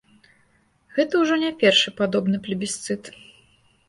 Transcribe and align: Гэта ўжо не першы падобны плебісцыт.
Гэта 0.95 1.19
ўжо 1.23 1.37
не 1.43 1.51
першы 1.63 1.93
падобны 1.99 2.37
плебісцыт. 2.47 3.03